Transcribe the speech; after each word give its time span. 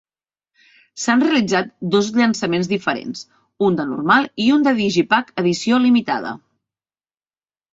S'han 1.01 1.19
realitzat 1.25 1.67
dos 1.95 2.09
llançaments 2.15 2.69
diferents, 2.73 3.21
un 3.67 3.77
de 3.81 3.87
normal 3.91 4.27
i 4.47 4.49
un 4.57 4.67
de 4.69 4.75
digipack 4.81 5.31
edició 5.45 5.81
limitada. 5.85 6.33